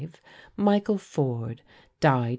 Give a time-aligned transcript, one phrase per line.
[0.57, 1.61] Michael Ford
[1.99, 2.29] (d.